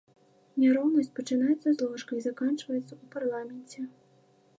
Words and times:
Няроўнасць 0.61 1.11
пачынаецца 1.19 1.67
з 1.75 1.89
ложка 1.89 2.11
і 2.19 2.23
заканчваецца 2.27 2.87
ў 2.87 3.03
парламенце. 3.17 3.79